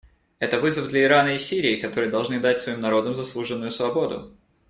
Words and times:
Это 0.39 0.59
вызов 0.59 0.87
для 0.89 1.03
Ирана 1.03 1.35
и 1.35 1.37
Сирии, 1.37 1.79
которые 1.79 2.09
должны 2.09 2.39
дать 2.39 2.57
своим 2.57 2.79
народам 2.79 3.13
заслуженную 3.13 3.69
свободу. 3.69 4.35